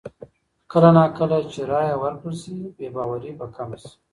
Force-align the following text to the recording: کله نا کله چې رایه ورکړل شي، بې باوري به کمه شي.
کله 0.71 0.89
نا 0.95 1.03
کله 1.17 1.37
چې 1.53 1.59
رایه 1.71 1.95
ورکړل 2.03 2.35
شي، 2.41 2.55
بې 2.77 2.87
باوري 2.95 3.31
به 3.39 3.45
کمه 3.55 3.77
شي. 3.81 3.91